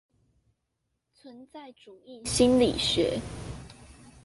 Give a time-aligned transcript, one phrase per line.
[1.13, 3.21] 存在主義心理學